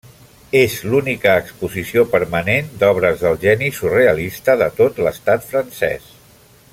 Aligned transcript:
És 0.59 0.77
l'única 0.93 1.33
exposició 1.41 2.05
permanent 2.15 2.73
d'obres 2.83 3.21
del 3.27 3.39
geni 3.45 3.71
surrealista 3.81 4.59
de 4.63 4.73
tot 4.81 4.99
l'estat 5.09 5.49
francès. 5.53 6.13